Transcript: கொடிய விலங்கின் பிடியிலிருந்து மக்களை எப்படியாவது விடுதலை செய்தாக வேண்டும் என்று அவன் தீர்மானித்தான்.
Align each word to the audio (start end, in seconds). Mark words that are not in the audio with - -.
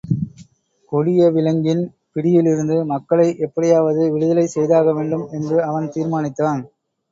கொடிய 0.91 1.27
விலங்கின் 1.29 1.83
பிடியிலிருந்து 2.13 2.77
மக்களை 2.85 3.37
எப்படியாவது 3.39 4.11
விடுதலை 4.11 4.47
செய்தாக 4.47 4.93
வேண்டும் 4.93 5.25
என்று 5.31 5.63
அவன் 5.63 5.91
தீர்மானித்தான். 5.95 6.61